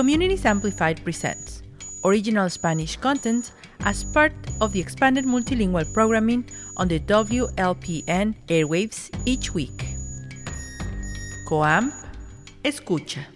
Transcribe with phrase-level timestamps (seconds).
[0.00, 1.60] Communities Amplified presents
[2.06, 3.52] original Spanish content
[3.84, 6.42] as part of the expanded multilingual programming
[6.78, 9.84] on the WLPN airwaves each week.
[11.46, 11.92] Coam
[12.64, 13.28] Escucha.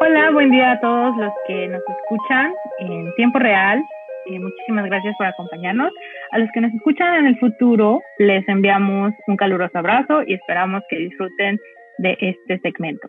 [0.00, 3.78] Hola, buen día a todos los que nos escuchan en tiempo real.
[4.24, 5.92] Eh, muchísimas gracias por acompañarnos.
[6.32, 10.82] A los que nos escuchan en el futuro, les enviamos un caluroso abrazo y esperamos
[10.88, 11.60] que disfruten
[11.98, 13.08] de este segmento.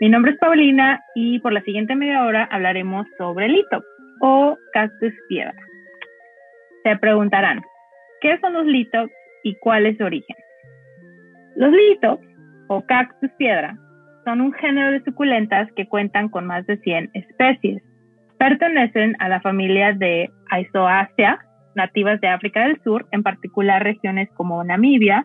[0.00, 3.86] Mi nombre es Paulina y por la siguiente media hora hablaremos sobre litops
[4.20, 5.54] o cactus piedra.
[6.82, 7.62] Se preguntarán,
[8.20, 9.12] ¿qué son los litops
[9.44, 10.36] y cuál es su origen?
[11.56, 12.26] Los litops
[12.68, 13.76] o cactus piedra
[14.24, 17.82] son un género de suculentas que cuentan con más de 100 especies.
[18.38, 21.38] Pertenecen a la familia de Aizoacea,
[21.74, 25.24] nativas de África del Sur, en particular regiones como Namibia,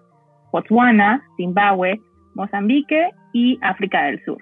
[0.51, 1.99] Botswana, Zimbabue,
[2.37, 4.37] Mozambique y África del Sur.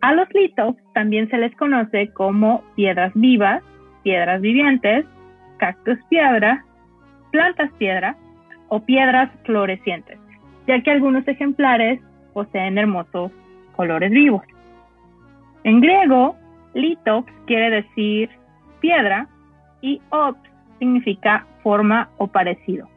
[0.00, 3.62] A los litos también se les conoce como piedras vivas,
[4.02, 5.04] piedras vivientes,
[5.58, 6.64] cactus piedra,
[7.30, 8.16] plantas piedra
[8.68, 10.18] o piedras florecientes,
[10.66, 12.00] ya que algunos ejemplares
[12.32, 13.30] poseen hermosos
[13.76, 14.42] colores vivos.
[15.64, 16.36] En griego,
[16.74, 18.30] litos quiere decir
[18.80, 19.28] piedra
[19.82, 20.40] y ops
[20.78, 22.88] significa forma o parecido.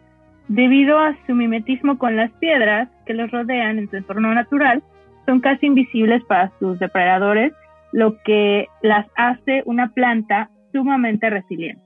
[0.49, 4.81] Debido a su mimetismo con las piedras que los rodean en su entorno natural,
[5.27, 7.53] son casi invisibles para sus depredadores,
[7.91, 11.83] lo que las hace una planta sumamente resiliente.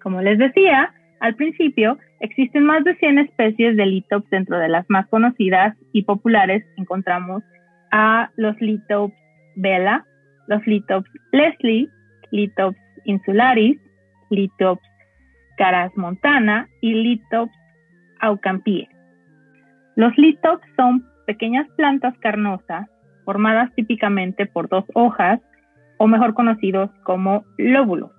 [0.00, 4.88] Como les decía, al principio existen más de 100 especies de litops dentro de las
[4.88, 6.64] más conocidas y populares.
[6.76, 7.42] Encontramos
[7.90, 9.14] a los litops
[9.56, 10.04] vela,
[10.46, 11.88] los litops leslie,
[12.30, 13.76] litops insularis,
[14.30, 14.87] litops
[15.58, 17.52] Caras montana y Litops
[18.20, 18.88] aucampie.
[19.96, 22.88] Los litops son pequeñas plantas carnosas
[23.24, 25.40] formadas típicamente por dos hojas
[25.98, 28.12] o mejor conocidos como lóbulos.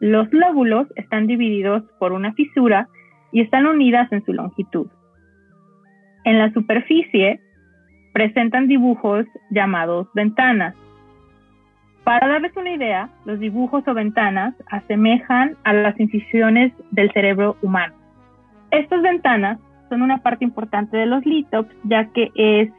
[0.00, 2.88] Los lóbulos están divididos por una fisura
[3.30, 4.88] y están unidas en su longitud.
[6.24, 7.40] En la superficie
[8.12, 10.74] presentan dibujos llamados ventanas,
[12.04, 17.94] para darles una idea, los dibujos o ventanas asemejan a las incisiones del cerebro humano.
[18.70, 19.58] Estas ventanas
[19.88, 22.70] son una parte importante de los litops, ya que es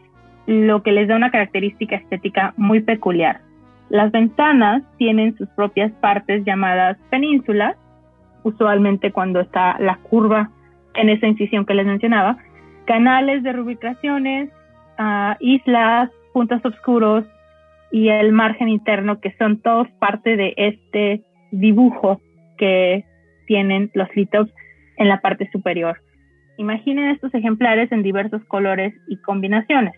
[0.46, 3.42] lo que les da una característica estética muy peculiar.
[3.90, 7.78] Las ventanas tienen sus propias partes llamadas penínsulas,
[8.44, 10.50] usualmente cuando está la curva
[10.96, 12.38] en esa incisión que les mencionaba,
[12.86, 14.50] canales de rubricaciones,
[14.98, 17.26] ah, islas, puntos oscuros,
[17.94, 21.22] y el margen interno, que son todos parte de este
[21.52, 22.20] dibujo
[22.58, 23.06] que
[23.46, 24.52] tienen los litops
[24.98, 26.02] en la parte superior.
[26.58, 29.94] Imaginen estos ejemplares en diversos colores y combinaciones.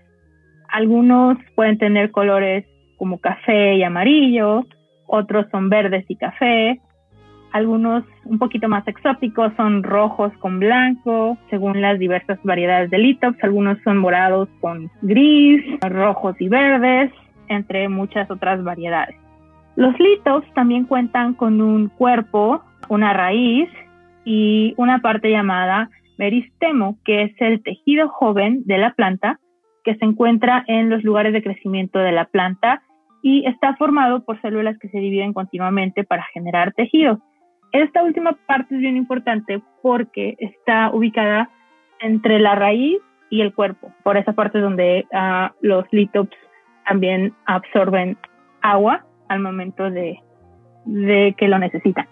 [0.67, 2.66] Algunos pueden tener colores
[2.97, 4.66] como café y amarillo,
[5.07, 6.81] otros son verdes y café,
[7.53, 13.41] algunos un poquito más exóticos son rojos con blanco, según las diversas variedades de litops,
[13.41, 17.12] algunos son morados con gris, rojos y verdes,
[17.50, 19.16] entre muchas otras variedades.
[19.75, 23.69] Los litos también cuentan con un cuerpo, una raíz
[24.23, 29.39] y una parte llamada meristemo, que es el tejido joven de la planta
[29.83, 32.81] que se encuentra en los lugares de crecimiento de la planta
[33.22, 37.19] y está formado por células que se dividen continuamente para generar tejido.
[37.72, 41.50] Esta última parte es bien importante porque está ubicada
[42.00, 42.97] entre la raíz
[43.29, 46.35] y el cuerpo, por esa parte donde uh, los litops
[46.85, 48.18] también absorben
[48.62, 50.19] agua al momento de,
[51.38, 52.07] que lo necesitan.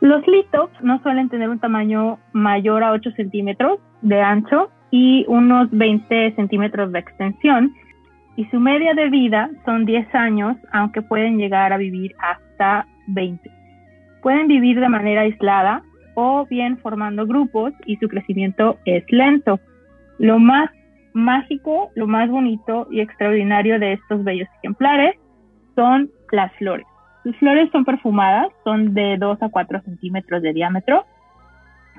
[0.00, 5.70] Los litos no suelen tener un tamaño mayor a 8 centímetros de ancho y unos
[5.70, 7.74] 20 centímetros de extensión
[8.36, 13.50] y su media de vida son 10 años, aunque pueden llegar a vivir hasta 20.
[14.22, 15.82] Pueden vivir de manera aislada
[16.14, 19.60] o bien formando grupos y su crecimiento es lento.
[20.18, 20.70] Lo más
[21.14, 25.14] mágico, lo más bonito y extraordinario de estos bellos ejemplares
[25.74, 26.86] son las flores.
[27.22, 31.06] Sus flores son perfumadas, son de 2 a 4 centímetros de diámetro.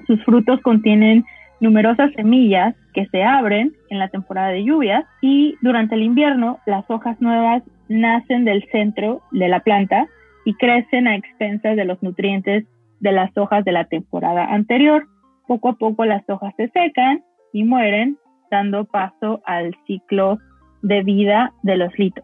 [0.06, 1.26] Sus frutos contienen
[1.60, 6.88] numerosas semillas que se abren en la temporada de lluvias y durante el invierno las
[6.90, 10.08] hojas nuevas nacen del centro de la planta
[10.44, 12.66] y crecen a expensas de los nutrientes
[13.00, 15.08] de las hojas de la temporada anterior.
[15.48, 17.24] Poco a poco las hojas se secan
[17.54, 18.18] y mueren
[18.56, 20.40] dando paso al ciclo
[20.82, 22.24] de vida de los litos.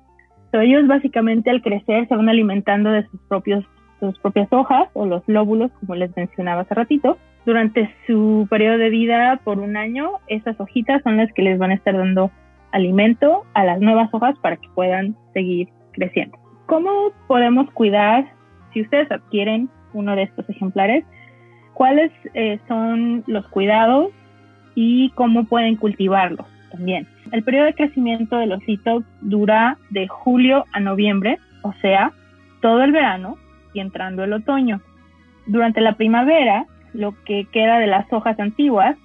[0.53, 3.65] ellos básicamente al crecer se van alimentando de sus, propios,
[3.99, 7.17] sus propias hojas o los lóbulos, como les mencionaba hace ratito.
[7.45, 11.71] Durante su periodo de vida por un año, esas hojitas son las que les van
[11.71, 12.29] a estar dando
[12.71, 16.37] alimento a las nuevas hojas para que puedan seguir creciendo.
[16.67, 18.31] ¿Cómo podemos cuidar
[18.73, 21.03] si ustedes adquieren uno de estos ejemplares?
[21.73, 24.11] ¿Cuáles eh, son los cuidados
[24.75, 27.07] y cómo pueden cultivarlos también?
[27.31, 32.11] El periodo de crecimiento de los hitos dura de julio a noviembre, o sea,
[32.61, 33.37] todo el verano
[33.73, 34.81] y entrando el otoño.
[35.45, 38.95] Durante la primavera, lo que queda de las hojas antiguas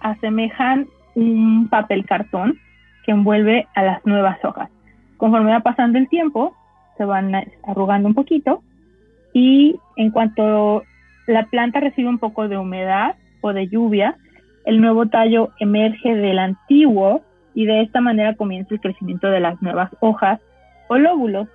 [0.00, 2.58] asemejan un papel cartón
[3.04, 4.70] que envuelve a las nuevas hojas.
[5.16, 6.54] Conforme va pasando el tiempo,
[6.96, 7.34] se van
[7.66, 8.62] arrugando un poquito
[9.32, 10.82] y en cuanto
[11.26, 14.16] la planta recibe un poco de humedad o de lluvia,
[14.66, 17.22] el nuevo tallo emerge del antiguo
[17.54, 20.40] y de esta manera comienza el crecimiento de las nuevas hojas
[20.88, 21.48] o lóbulos.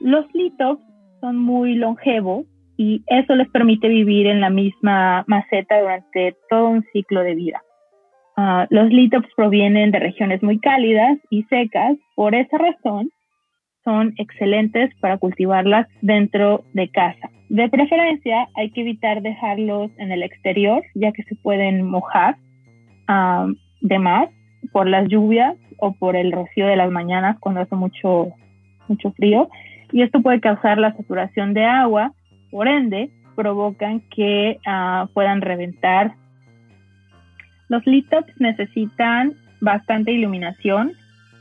[0.00, 0.78] Los litos
[1.20, 2.44] son muy longevos
[2.76, 7.62] y eso les permite vivir en la misma maceta durante todo un ciclo de vida.
[8.36, 13.10] Ah, los litops provienen de regiones muy cálidas y secas, por esa razón
[13.84, 17.30] son excelentes para cultivarlas dentro de casa.
[17.48, 22.36] De preferencia hay que evitar dejarlos en el exterior ya que se pueden mojar
[23.80, 24.28] de más
[24.72, 28.32] por las lluvias o por el rocío de las mañanas cuando hace mucho,
[28.88, 29.48] mucho frío
[29.92, 32.12] y esto puede causar la saturación de agua,
[32.50, 36.14] por ende provocan que ah, puedan reventar
[37.68, 40.92] los litops necesitan bastante iluminación,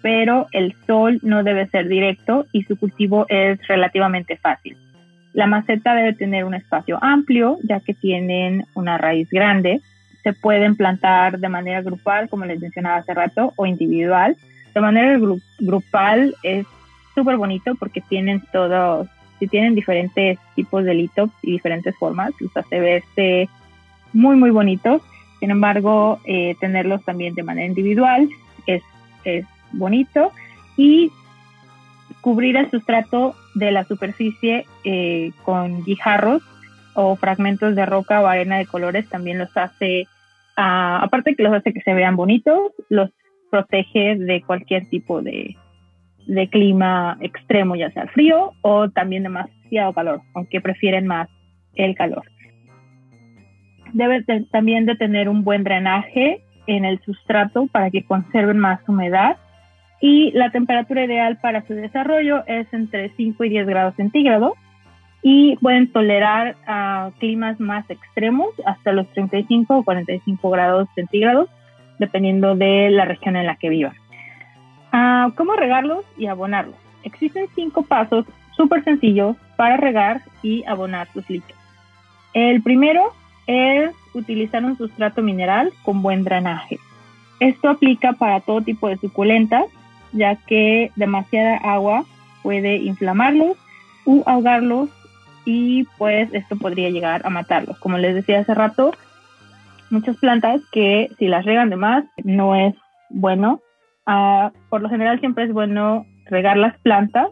[0.02, 4.78] pero el sol no debe ser directo y su cultivo es relativamente fácil.
[5.34, 9.82] La maceta debe tener un espacio amplio, ya que tienen una raíz grande.
[10.22, 14.38] Se pueden plantar de manera grupal, como les mencionaba hace rato, o individual.
[14.74, 15.20] De manera
[15.60, 16.66] grupal es
[17.14, 19.08] súper bonito porque tienen todos,
[19.40, 23.50] si tienen diferentes tipos de litops y diferentes formas, los hace verse
[24.14, 25.02] muy, muy bonitos.
[25.40, 28.30] Sin embargo, eh, tenerlos también de manera individual
[28.66, 28.82] es,
[29.72, 30.32] bonito
[30.78, 31.12] y
[32.22, 36.42] cubrir el sustrato de la superficie eh, con guijarros
[36.96, 40.08] o fragmentos de roca o arena de colores también los hace,
[40.56, 43.10] ah, aparte que los hace que se vean bonitos, los
[43.50, 45.56] protege de cualquier tipo de,
[46.26, 51.30] de clima extremo, ya sea frío o también demasiado calor, aunque prefieren más
[51.76, 52.24] el calor.
[53.94, 59.38] Debe también de tener un buen drenaje en el sustrato para que conserven más humedad
[60.06, 64.52] y la temperatura ideal para su desarrollo es entre 5 y 10 grados centígrados
[65.22, 71.50] y pueden tolerar uh, climas más extremos hasta los 35 o 45 grados centígrados
[72.00, 73.94] dependiendo de la región en la que vivan.
[74.92, 76.76] Uh, ¿Cómo regarlos y abonarlos?
[77.04, 78.26] Existen cinco pasos
[78.58, 81.62] súper sencillos para regar y abonar sus líquidos.
[82.34, 83.14] El primero
[83.48, 86.78] es utilizar un sustrato mineral con buen drenaje.
[87.40, 89.64] Esto aplica para todo tipo de suculentas,
[90.14, 92.06] ya que demasiada agua
[92.42, 93.58] puede inflamarlos
[94.06, 94.90] u ahogarlos
[95.46, 97.78] y pues esto podría llegar a matarlos.
[97.80, 98.94] Como les decía hace rato,
[99.90, 102.76] muchas plantas que si las regan de más no es
[103.10, 103.62] bueno.
[104.06, 107.28] Ah, por lo general siempre es bueno regar las plantas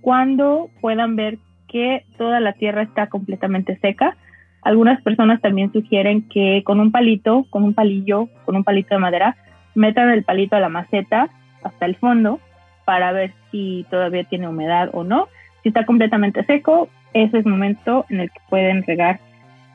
[0.00, 1.38] cuando puedan ver
[1.68, 4.16] que toda la tierra está completamente seca
[4.62, 9.00] algunas personas también sugieren que con un palito, con un palillo, con un palito de
[9.00, 9.36] madera,
[9.74, 11.30] metan el palito a la maceta
[11.62, 12.40] hasta el fondo
[12.84, 15.28] para ver si todavía tiene humedad o no.
[15.62, 19.20] Si está completamente seco, ese es el momento en el que pueden regar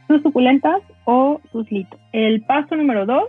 [0.07, 1.99] sus suculentas o sus litos.
[2.11, 3.25] El paso número dos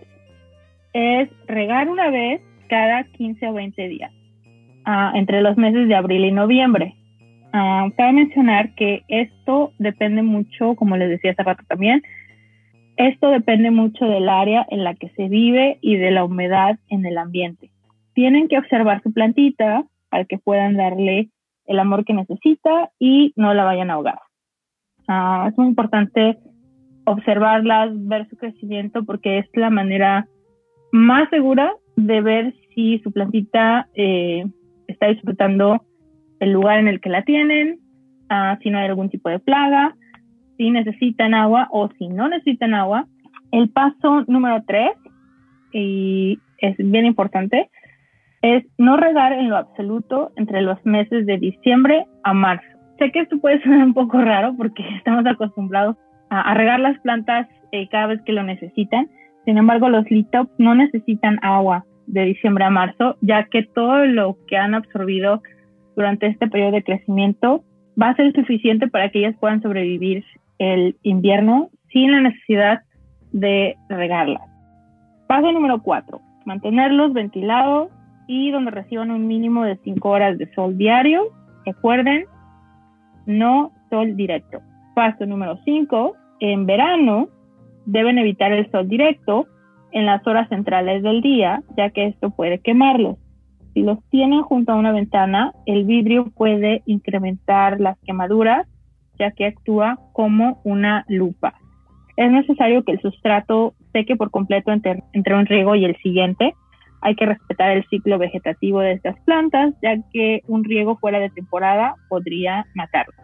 [0.92, 4.12] es regar una vez cada 15 o 20 días,
[4.84, 6.94] ah, entre los meses de abril y noviembre.
[7.52, 12.02] Uh, cabe mencionar que esto depende mucho, como les decía hace rato también,
[12.96, 17.06] esto depende mucho del área en la que se vive y de la humedad en
[17.06, 17.70] el ambiente.
[18.16, 21.28] Tienen que observar su plantita para que puedan darle
[21.66, 24.20] el amor que necesita y no la vayan a ahogar.
[25.06, 26.38] Ah, es muy importante
[27.04, 30.26] observarlas, ver su crecimiento, porque es la manera
[30.92, 34.46] más segura de ver si su plantita eh,
[34.86, 35.84] está disfrutando
[36.40, 37.80] el lugar en el que la tienen,
[38.30, 39.94] uh, si no hay algún tipo de plaga,
[40.56, 43.06] si necesitan agua o si no necesitan agua.
[43.52, 44.92] El paso número tres,
[45.70, 47.68] y es bien importante,
[48.42, 52.66] es no regar en lo absoluto entre los meses de diciembre a marzo.
[52.98, 55.96] Sé que esto puede sonar un poco raro porque estamos acostumbrados
[56.30, 59.08] a, regar las plantas eh, cada vez que lo necesitan.
[59.44, 64.36] Sin embargo, los litops no necesitan agua de diciembre a marzo, ya que todo lo
[64.46, 65.42] que han absorbido
[65.94, 67.64] durante este periodo de crecimiento
[68.00, 70.24] va a ser suficiente para que ellas puedan sobrevivir
[70.58, 72.82] el invierno sin la necesidad
[73.32, 74.42] de regarlas.
[75.26, 77.90] Paso número cuatro, mantenerlos ventilados
[78.26, 81.24] y donde reciban un mínimo de 5 horas de sol diario.
[81.64, 82.26] Recuerden,
[83.26, 84.60] no sol directo.
[84.94, 87.28] Paso número 5, en verano
[87.84, 89.46] deben evitar el sol directo
[89.92, 93.16] en las horas centrales del día, ya que esto puede quemarlos.
[93.72, 98.66] Si los tienen junto a una ventana, el vidrio puede incrementar las quemaduras,
[99.18, 101.54] ya que actúa como una lupa.
[102.16, 106.54] Es necesario que el sustrato seque por completo entre, entre un riego y el siguiente.
[107.06, 111.30] Hay que respetar el ciclo vegetativo de estas plantas, ya que un riego fuera de
[111.30, 113.14] temporada podría matarlos.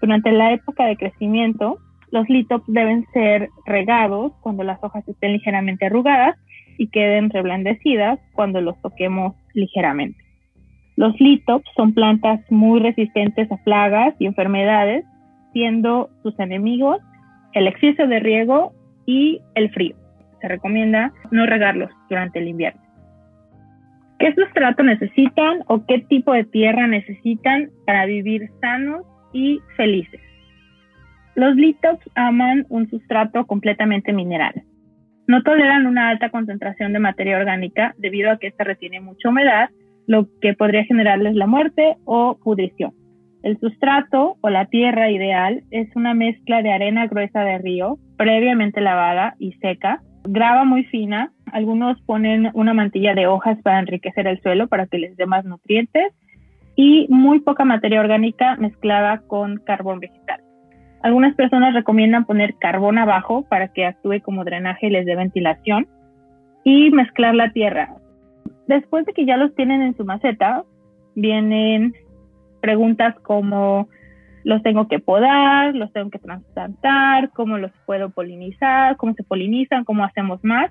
[0.00, 1.78] Durante la época de crecimiento,
[2.12, 6.36] los litops deben ser regados cuando las hojas estén ligeramente arrugadas
[6.78, 10.22] y queden reblandecidas cuando los toquemos ligeramente.
[10.94, 15.04] Los litops son plantas muy resistentes a plagas y enfermedades,
[15.52, 17.00] siendo sus enemigos
[17.54, 18.72] el exceso de riego
[19.04, 19.96] y el frío.
[20.40, 22.89] Se recomienda no regarlos durante el invierno.
[24.20, 30.20] ¿Qué sustrato necesitan o qué tipo de tierra necesitan para vivir sanos y felices?
[31.36, 34.62] Los litops aman un sustrato completamente mineral.
[35.26, 39.70] No toleran una alta concentración de materia orgánica debido a que ésta retiene mucha humedad,
[40.06, 42.92] lo que podría generarles la muerte o pudrición.
[43.42, 48.82] El sustrato o la tierra ideal es una mezcla de arena gruesa de río, previamente
[48.82, 51.32] lavada y seca, grava muy fina.
[51.52, 55.44] Algunos ponen una mantilla de hojas para enriquecer el suelo para que les dé más
[55.44, 56.12] nutrientes
[56.76, 60.40] y muy poca materia orgánica mezclada con carbón vegetal.
[61.02, 65.88] Algunas personas recomiendan poner carbón abajo para que actúe como drenaje y les dé ventilación
[66.64, 67.96] y mezclar la tierra.
[68.66, 70.64] Después de que ya los tienen en su maceta,
[71.14, 71.94] vienen
[72.60, 73.88] preguntas como
[74.44, 79.84] los tengo que podar, los tengo que transplantar, cómo los puedo polinizar, cómo se polinizan,
[79.84, 80.70] cómo hacemos más.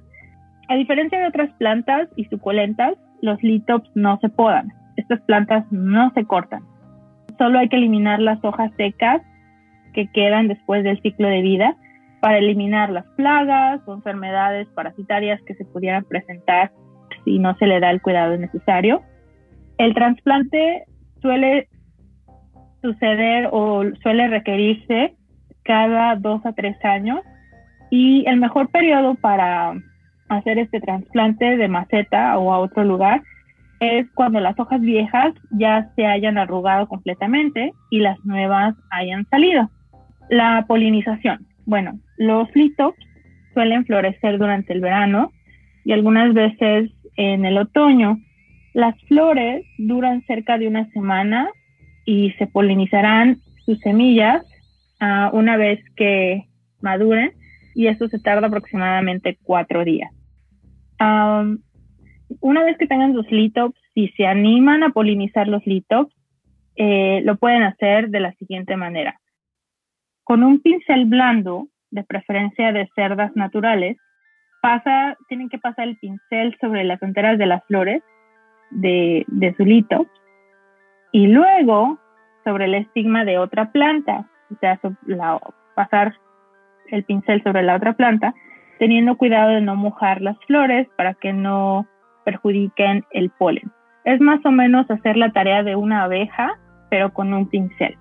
[0.67, 4.71] A diferencia de otras plantas y suculentas, los litops no se podan.
[4.97, 6.63] Estas plantas no se cortan.
[7.37, 9.21] Solo hay que eliminar las hojas secas
[9.93, 11.75] que quedan después del ciclo de vida
[12.21, 16.71] para eliminar las plagas o enfermedades parasitarias que se pudieran presentar
[17.23, 19.01] si no se le da el cuidado necesario.
[19.77, 20.83] El trasplante
[21.21, 21.69] suele
[22.81, 25.15] suceder o suele requerirse
[25.63, 27.19] cada dos a tres años
[27.89, 29.73] y el mejor periodo para
[30.29, 33.21] hacer este trasplante de maceta o a otro lugar
[33.79, 39.69] es cuando las hojas viejas ya se hayan arrugado completamente y las nuevas hayan salido.
[40.29, 41.47] La polinización.
[41.65, 42.99] Bueno, los litops
[43.53, 45.31] suelen florecer durante el verano
[45.85, 48.17] y algunas veces en el otoño.
[48.73, 51.49] Las flores duran cerca de una semana
[52.09, 54.43] y se polinizarán sus semillas
[54.99, 56.45] uh, una vez que
[56.81, 57.33] maduren
[57.75, 60.11] y eso se tarda aproximadamente cuatro días.
[62.41, 66.11] Una vez que tengan sus litops, si se animan a polinizar los litops,
[66.75, 69.19] eh, lo pueden hacer de la siguiente manera.
[70.23, 73.97] Con un pincel blando, de preferencia de cerdas naturales,
[74.63, 78.01] pasa, tienen que pasar el pincel sobre las enteras de las flores
[78.71, 80.07] de, de su lito
[81.11, 81.97] y luego
[82.43, 84.79] sobre el estigma de otra planta, o sea,
[85.75, 86.15] pasar
[86.87, 88.33] el pincel sobre la otra planta,
[88.79, 91.85] teniendo cuidado de no mojar las flores para que no
[92.25, 93.71] perjudiquen el polen.
[94.05, 96.57] Es más o menos hacer la tarea de una abeja,
[96.89, 97.97] pero con un pincel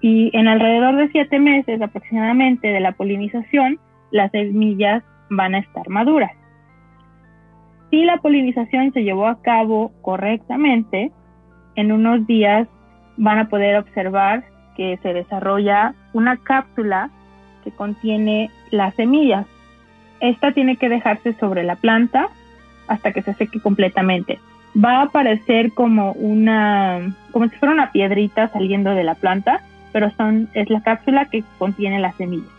[0.00, 3.78] y en alrededor de siete meses aproximadamente de la polinización,
[4.10, 6.32] las semillas van a estar maduras.
[7.90, 11.12] Si la polinización se llevó a cabo correctamente,
[11.80, 12.68] en unos días
[13.16, 14.44] van a poder observar
[14.76, 17.10] que se desarrolla una cápsula
[17.64, 19.46] que contiene las semillas.
[20.20, 22.28] Esta tiene que dejarse sobre la planta
[22.88, 24.38] hasta que se seque completamente.
[24.76, 30.10] Va a aparecer como una, como si fuera una piedrita saliendo de la planta pero
[30.16, 32.50] son, es la cápsula que contiene las semillas.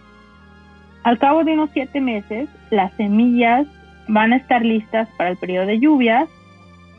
[1.03, 3.65] Al cabo de unos siete meses, las semillas
[4.07, 6.27] van a estar listas para el periodo de lluvias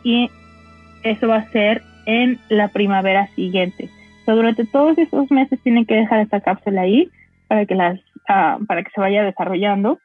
[0.03, 0.31] y
[1.03, 3.89] eso va a ser en la primavera siguiente.
[4.27, 7.11] durante todos esos meses tienen que dejar esta cápsula ahí
[7.49, 9.99] para que, las, ah, para que se vaya desarrollando.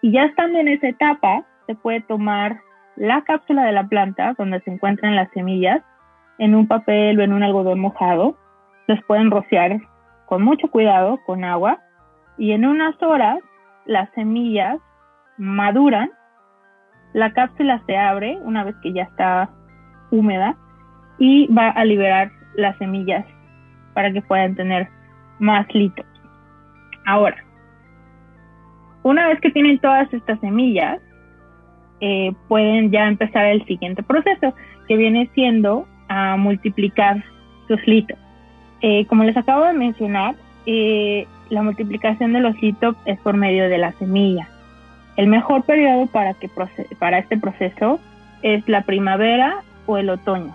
[0.00, 2.60] Y ya estando en esa etapa, se puede tomar
[2.96, 5.82] la cápsula de la planta donde se encuentran las semillas
[6.38, 8.36] en un papel o en un algodón mojado
[8.86, 9.78] los pueden rociar
[10.26, 11.78] con mucho cuidado con agua
[12.38, 13.38] y en unas horas
[13.84, 14.78] las semillas
[15.36, 16.10] maduran,
[17.12, 19.50] la cápsula se abre una vez que ya está
[20.10, 20.56] húmeda
[21.18, 23.24] y va a liberar las semillas
[23.94, 24.88] para que puedan tener
[25.38, 26.06] más litos.
[27.06, 27.36] Ahora,
[29.02, 31.00] una vez que tienen todas estas semillas,
[32.00, 34.54] eh, pueden ya empezar el siguiente proceso,
[34.86, 37.24] que viene siendo a multiplicar
[37.66, 38.18] sus litos.
[38.80, 40.34] Eh, como les acabo de mencionar,
[40.66, 44.48] eh, la multiplicación de los litos es por medio de la semilla.
[45.16, 46.48] El mejor periodo para, que
[46.98, 47.98] para este proceso
[48.42, 50.54] es la primavera o el otoño,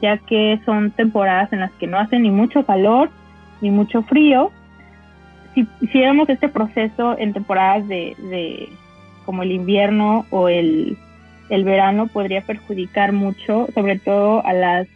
[0.00, 3.10] ya que son temporadas en las que no hace ni mucho calor
[3.60, 4.52] ni mucho frío.
[5.54, 8.68] Si hiciéramos este proceso en temporadas de,
[9.24, 10.96] como el invierno o el,
[11.48, 14.86] el verano, podría perjudicar mucho, sobre todo a las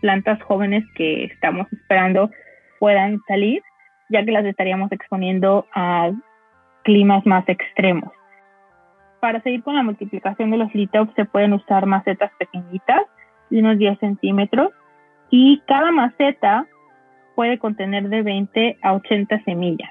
[0.00, 2.30] plantas jóvenes que estamos esperando
[2.78, 3.62] puedan salir,
[4.08, 6.10] ya que las estaríamos exponiendo a
[6.82, 8.10] climas más extremos.
[9.20, 13.02] Para seguir con la multiplicación de los litops se pueden usar macetas pequeñitas
[13.50, 14.70] de unos 10 centímetros
[15.30, 16.66] y cada maceta
[17.34, 19.90] puede contener de 20 a 80 semillas.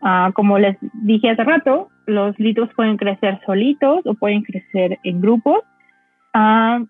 [0.00, 5.20] Ah, como les dije hace rato, los litros pueden crecer solitos o pueden crecer en
[5.20, 5.60] grupos.
[6.32, 6.80] Ah,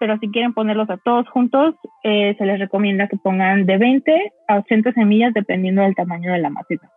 [0.00, 4.32] pero si quieren ponerlos a todos juntos, eh, se les recomienda que pongan de 20
[4.48, 6.90] a 80 semillas dependiendo del tamaño de la maceta.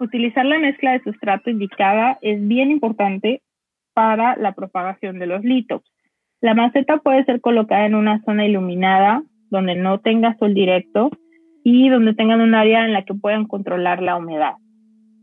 [0.00, 3.42] Utilizar la mezcla de sustrato indicada es bien importante
[3.92, 5.82] para la propagación de los litos.
[6.40, 11.10] La maceta puede ser colocada en una zona iluminada donde no tenga sol directo
[11.62, 14.54] y donde tengan un área en la que puedan controlar la humedad.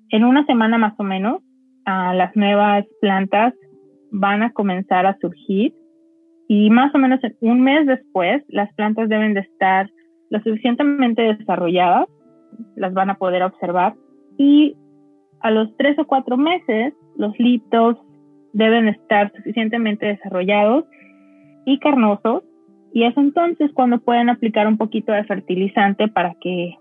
[0.09, 1.41] En una semana más o menos,
[1.87, 3.55] las nuevas plantas
[4.11, 5.73] van a comenzar a surgir
[6.47, 9.89] y más o menos un mes después las plantas deben de estar
[10.29, 12.07] lo suficientemente desarrolladas,
[12.75, 13.95] las van a poder observar
[14.37, 14.75] y
[15.41, 17.97] a los tres o cuatro meses los litos
[18.53, 20.85] deben estar suficientemente desarrollados
[21.65, 22.43] y carnosos
[22.93, 26.75] y es entonces cuando pueden aplicar un poquito de fertilizante para que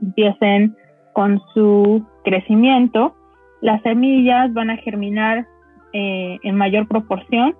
[0.00, 0.76] empiecen
[1.14, 3.16] con su crecimiento.
[3.62, 5.46] Las semillas van a germinar
[5.92, 7.56] eh, en mayor proporción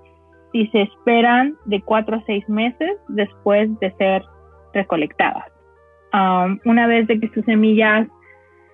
[0.52, 4.24] y se esperan de cuatro a seis meses después de ser
[4.72, 5.46] recolectadas.
[6.64, 8.08] una vez de que sus semillas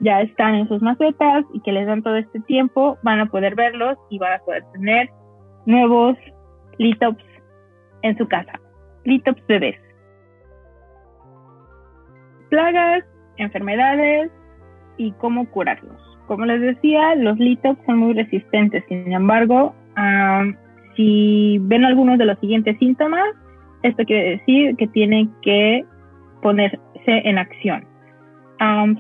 [0.03, 3.55] ya están en sus macetas y que les dan todo este tiempo, van a poder
[3.55, 5.09] verlos y van a poder tener
[5.65, 6.17] nuevos
[6.79, 7.25] litops
[8.03, 8.53] en su casa.
[9.05, 9.79] Litops bebés.
[12.51, 13.05] Plagas,
[13.37, 14.31] enfermedades
[14.97, 15.97] y cómo curarlos.
[16.27, 19.75] Como les decía, los litops son muy resistentes, sin embargo,
[20.97, 23.27] si ven algunos de los siguientes síntomas,
[23.83, 25.85] esto quiere decir que tienen que
[26.41, 27.85] ponerse en acción.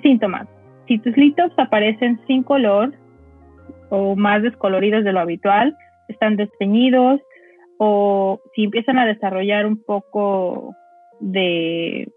[0.03, 0.47] síntomas.
[0.87, 2.93] Si tus litos aparecen sin color
[3.91, 5.77] o más descoloridos de lo habitual,
[6.09, 7.21] están desteñidos
[7.79, 10.75] o si empiezan a desarrollar un poco
[11.21, 12.09] de...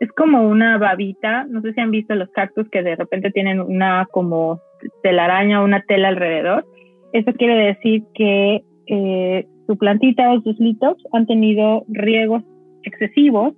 [0.00, 3.60] Es como una babita, no sé si han visto los cactus que de repente tienen
[3.60, 4.60] una como
[5.02, 6.64] telaraña o una tela alrededor
[7.12, 12.42] eso quiere decir que eh, su plantita o sus litos han tenido riegos
[12.84, 13.54] excesivos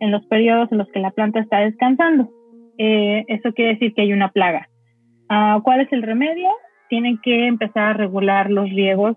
[0.00, 2.30] en los periodos en los que la planta está descansando.
[2.78, 4.68] Eh, eso quiere decir que hay una plaga.
[5.28, 6.48] Ah, ¿Cuál es el remedio?
[6.88, 9.16] Tienen que empezar a regular los riegos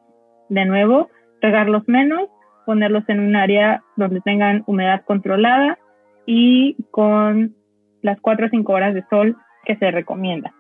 [0.50, 1.10] de nuevo,
[1.42, 2.28] regarlos menos,
[2.66, 5.78] ponerlos en un área donde tengan humedad controlada
[6.26, 7.56] y con
[8.02, 10.54] las 4 o 5 horas de sol que se recomienda.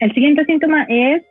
[0.00, 1.22] El siguiente síntoma es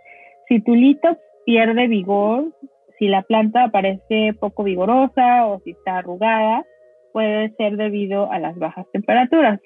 [0.47, 2.51] si tu lito pierde vigor,
[2.97, 6.63] si la planta parece poco vigorosa o si está arrugada,
[7.15, 9.61] puede ser debido a las bajas temperaturas.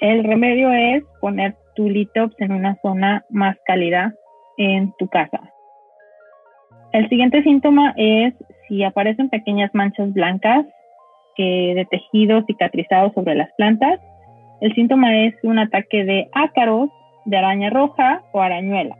[0.00, 4.12] El remedio es poner tu litops en una zona más cálida
[4.58, 5.40] en tu casa.
[6.92, 8.34] El siguiente síntoma es
[8.68, 10.66] si aparecen pequeñas manchas blancas
[11.38, 13.98] de tejido cicatrizado sobre las plantas.
[14.60, 16.90] El síntoma es un ataque de ácaros
[17.24, 18.94] de araña roja o arañuela.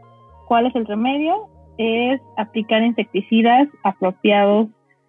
[0.46, 1.48] ¿Cuál es el remedio?
[1.76, 4.68] Es aplicar insecticidas apropiados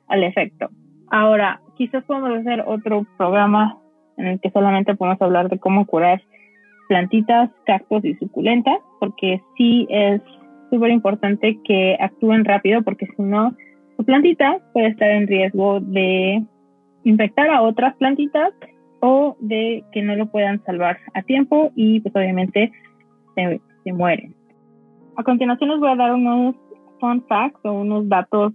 [0.09, 0.67] al efecto.
[1.09, 3.77] Ahora, quizás podemos hacer otro programa
[4.17, 6.21] en el que solamente podemos hablar de cómo curar
[6.89, 10.21] plantitas, cactus y suculentas, porque sí es
[10.69, 13.55] súper importante que actúen rápido, porque si no,
[13.95, 16.43] su plantita puede estar en riesgo de
[17.05, 18.51] infectar a otras plantitas
[18.99, 22.73] o de que no lo puedan salvar a tiempo y pues obviamente
[23.35, 24.35] se, mueren.
[25.15, 26.55] A continuación les voy a dar unos
[26.99, 28.53] fun facts o unos datos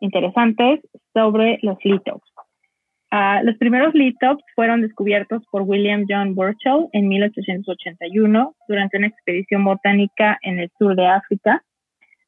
[0.00, 0.80] interesantes
[1.14, 2.35] sobre los litops.
[3.10, 9.64] Ah, los primeros litops fueron descubiertos por William John Burchell en 1881 durante una expedición
[9.64, 11.62] botánica en el sur de África.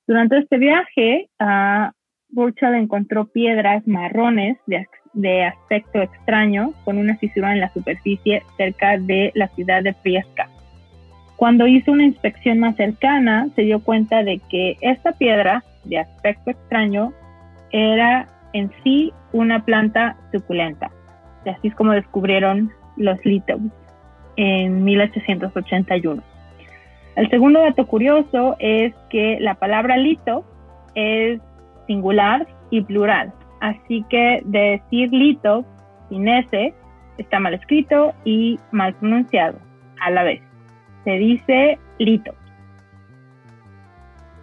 [0.06, 1.90] Durante este viaje, uh,
[2.30, 8.98] Burchell encontró piedras marrones de, de, aspecto extraño con una fisura en la superficie cerca
[8.98, 10.48] de la ciudad de Priesca.
[11.36, 16.50] Cuando hizo una inspección más cercana, se dio cuenta de que esta piedra de aspecto
[16.50, 17.12] extraño
[17.70, 20.90] era en sí una planta suculenta.
[21.44, 23.60] Y así es como descubrieron los litos
[24.36, 26.22] en 1881.
[27.16, 30.44] El segundo dato curioso es que la palabra lito
[30.94, 31.40] es
[31.86, 33.32] singular y plural.
[33.60, 35.64] Así que decir lito
[36.08, 36.72] sin S
[37.18, 39.58] está mal escrito y mal pronunciado
[40.00, 40.40] a la vez.
[41.04, 42.32] Se dice lito.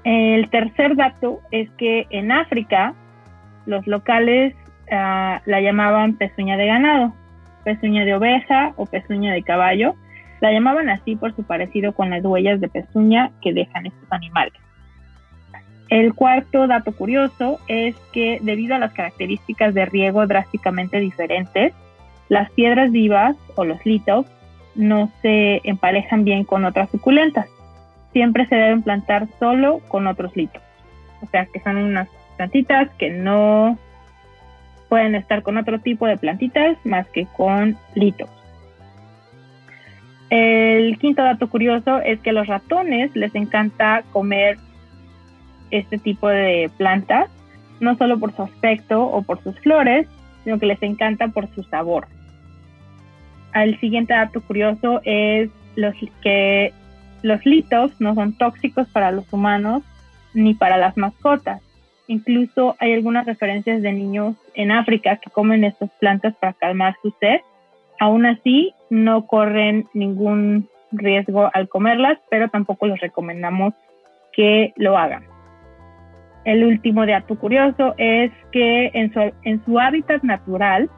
[0.04, 2.94] El tercer dato es que en África
[3.65, 4.56] los locales
[4.91, 7.13] ah, la llamaban pezuña de ganado,
[7.63, 9.95] pezuña de oveja o pezuña de caballo.
[10.41, 14.54] La llamaban así por su parecido con las huellas de pezuña que dejan estos animales.
[15.89, 21.73] El cuarto dato curioso es que debido a las características de riego drásticamente diferentes,
[22.28, 24.25] las piedras vivas o los litos
[24.73, 27.47] no se emparejan bien con otras suculentas.
[28.13, 30.62] Siempre se deben plantar solo con otros litos.
[31.21, 33.78] O sea, que son unas plantitas que no
[34.89, 38.30] pueden estar con otro tipo de plantitas más que con litos.
[40.30, 44.58] El quinto dato curioso es que a los ratones les encanta comer
[45.71, 47.30] este tipo de plantas,
[47.80, 50.08] no solo por su aspecto o por sus flores,
[50.43, 52.08] sino que les encanta por su sabor.
[53.54, 56.74] El siguiente dato curioso es los, que
[57.21, 59.84] los litos no son tóxicos para los humanos
[60.34, 61.62] ni para las mascotas.
[62.08, 67.12] Incluso hay algunas referencias de niños en África que comen estas plantas para calmar su
[67.20, 67.39] sed.
[68.00, 73.74] Aún así, no corren ningún riesgo al comerlas, pero tampoco les recomendamos
[74.34, 75.24] que lo hagan.
[76.44, 80.89] El último dato curioso es que en su, en su hábitat natural,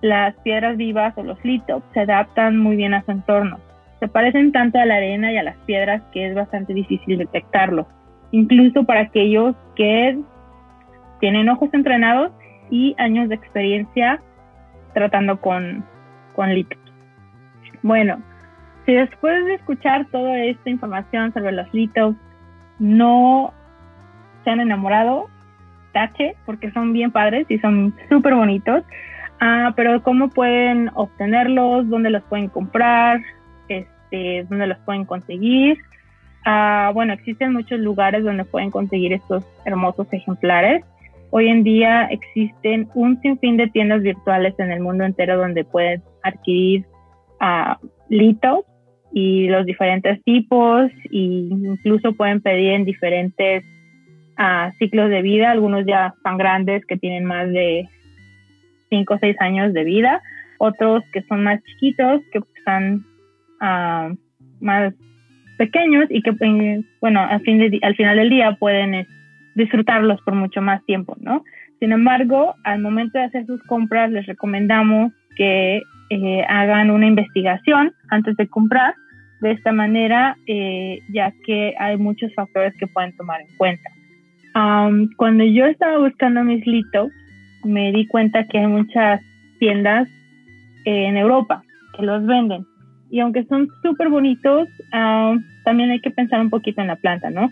[0.00, 3.58] las piedras vivas o los litos se adaptan muy bien a su entorno.
[4.00, 7.86] Se parecen tanto a la arena y a las piedras que es bastante difícil detectarlos,
[8.30, 10.18] incluso para aquellos que
[11.20, 12.32] tienen ojos entrenados
[12.70, 14.20] y años de experiencia
[14.94, 15.84] tratando con,
[16.34, 16.50] con.
[17.82, 18.22] Bueno,
[18.86, 22.16] si después de escuchar toda esta información sobre los litos
[22.78, 23.52] no
[24.44, 25.28] se han enamorado,
[25.92, 28.84] tache, porque son bien padres y son súper bonitos.
[29.40, 33.20] Ah, pero cómo pueden obtenerlos, dónde los pueden comprar,
[33.68, 35.78] este, dónde los pueden conseguir.
[36.44, 40.84] Ah, bueno, existen muchos lugares donde pueden conseguir estos hermosos ejemplares.
[41.30, 46.02] Hoy en día existen un sinfín de tiendas virtuales en el mundo entero donde pueden
[46.22, 46.84] adquirir
[47.40, 47.74] uh,
[48.08, 48.64] litos
[49.12, 53.64] y los diferentes tipos e incluso pueden pedir en diferentes
[54.78, 57.88] ciclos de vida, algunos ya están grandes que tienen más de
[58.90, 60.22] 5 o 6 años de vida,
[60.58, 63.04] otros que son más chiquitos, que están
[63.60, 64.12] ah,
[64.60, 64.94] más
[65.56, 66.32] pequeños y que,
[67.00, 69.06] bueno, al, fin al final del día pueden eh,
[69.58, 71.44] disfrutarlos por mucho más tiempo, ¿no?
[71.78, 77.92] Sin embargo, al momento de hacer sus compras, les recomendamos que eh, hagan una investigación
[78.08, 78.94] antes de comprar.
[79.40, 80.36] De esta manera,
[81.12, 83.88] ya que hay muchos factores que pueden tomar en cuenta
[85.16, 87.12] cuando yo estaba buscando mis litos,
[87.64, 89.20] me di cuenta que hay muchas
[89.58, 90.08] tiendas
[90.84, 91.62] en Europa
[91.96, 92.64] que los venden.
[93.10, 94.68] Y aunque son súper bonitos,
[95.64, 97.50] también hay que pensar un poquito en la planta, ¿no?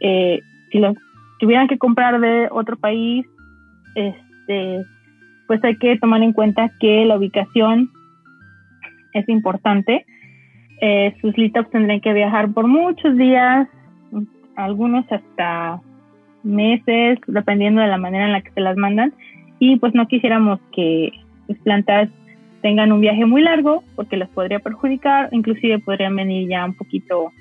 [0.00, 0.40] Eh,
[0.70, 0.94] si los
[1.38, 3.26] tuvieran que comprar de otro país,
[3.94, 4.84] este,
[5.46, 7.90] pues hay que tomar en cuenta que la ubicación
[9.12, 10.04] es importante.
[10.80, 13.68] Eh, sus litos tendrán que viajar por muchos días,
[14.56, 15.80] algunos hasta
[16.42, 19.12] meses, dependiendo de la manera en la que se las mandan.
[19.58, 21.12] Y pues no quisiéramos que
[21.48, 22.08] las plantas
[22.62, 27.32] tengan un viaje muy largo porque las podría perjudicar, inclusive podrían venir ya un poquito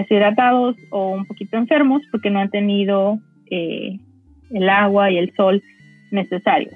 [0.00, 3.18] deshidratados o un poquito enfermos porque no han tenido
[3.50, 3.98] eh,
[4.50, 5.62] el agua y el sol
[6.10, 6.74] necesarios.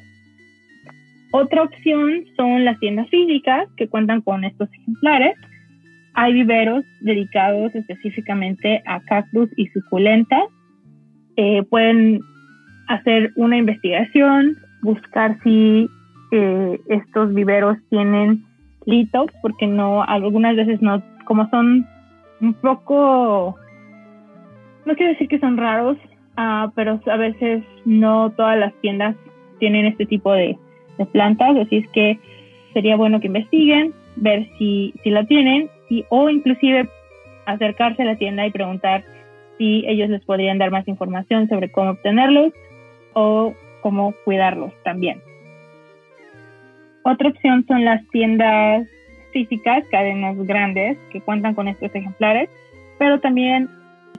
[1.32, 5.35] Otra opción son las tiendas físicas que cuentan con estos ejemplares.
[6.14, 10.44] Hay viveros dedicados específicamente a cactus y suculentas
[11.37, 12.20] eh, pueden
[12.88, 15.88] hacer una investigación, buscar si
[16.30, 18.44] eh, estos viveros tienen
[18.85, 21.87] litos, porque no, algunas veces no, como son
[22.42, 23.57] un poco,
[24.85, 25.96] no quiero decir que son raros,
[26.37, 29.16] uh, pero a veces no todas las tiendas
[29.59, 30.59] tienen este tipo de,
[31.12, 32.18] plantas, así es que
[32.74, 36.88] sería bueno que investiguen, ver si, si la tienen, y, o inclusive
[37.46, 39.02] acercarse a la tienda y preguntar
[39.59, 42.52] y ellos les podrían dar más información sobre cómo obtenerlos
[43.12, 45.20] o cómo cuidarlos también.
[47.05, 48.87] Otra opción son las tiendas
[49.33, 52.49] físicas, cadenas grandes que cuentan con estos ejemplares,
[52.99, 53.68] pero también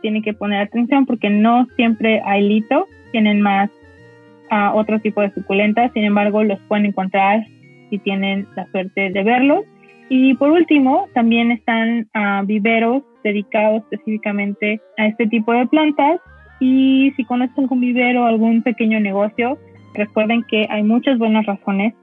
[0.02, 3.69] tiene que poner atención porque no siempre hay lito, tienen más
[4.52, 7.45] uh, otro tipo de suculentas, sin embargo los pueden encontrar
[7.89, 9.63] si tienen la suerte de verlos.
[10.10, 16.19] Y por último, también están uh, viveros dedicados específicamente a este tipo de plantas
[16.60, 19.58] y si conoces algún vivero o algún pequeño negocio,
[19.93, 21.93] recuerden que hay muchas buenas razones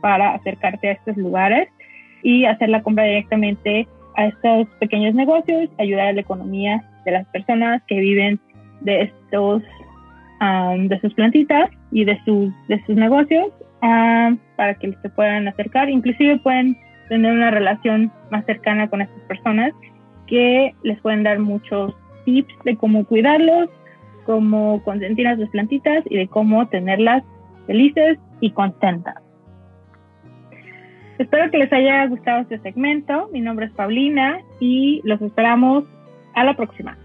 [0.00, 1.68] para acercarte a estos lugares
[2.22, 7.26] y hacer la compra directamente a estos pequeños negocios, ayudar a la economía de las
[7.28, 8.40] personas que viven
[8.80, 9.62] de estos
[10.40, 15.90] de sus plantitas y de sus de sus negocios para que se puedan acercar.
[15.90, 16.76] Inclusive pueden
[17.08, 19.72] tener una relación más cercana con estas personas
[20.26, 23.68] que les pueden dar muchos tips de cómo cuidarlos
[24.24, 27.24] cómo consentir a sus plantitas y de cómo tenerlas
[27.66, 29.16] felices y contentas
[31.20, 33.28] Espero que les haya gustado este segmento.
[33.30, 35.84] Mi nombre es Paulina y los esperamos
[36.34, 36.96] a la próxima.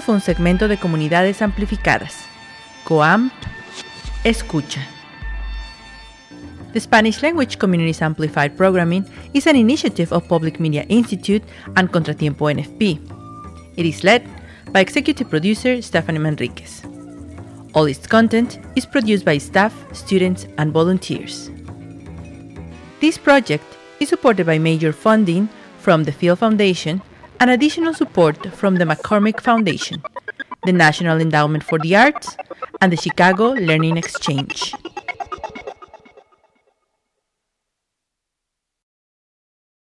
[0.00, 2.24] Fue un segmento de Comunidades Amplificadas.
[2.84, 3.30] COAM
[4.24, 4.80] Escucha.
[6.72, 11.44] The Spanish Language Communities Amplified Programming is an initiative of Public Media Institute
[11.76, 12.98] and Contratiempo NFP.
[13.76, 14.26] It is led
[14.72, 16.82] by executive producer Stephanie Manriquez.
[17.74, 21.50] All its content is produced by staff, students, and volunteers.
[23.00, 23.64] This project
[24.00, 27.02] is supported by major funding from the Field Foundation
[27.44, 30.02] and additional support from the McCormick Foundation,
[30.64, 32.38] the National Endowment for the Arts,
[32.80, 34.72] and the Chicago Learning Exchange.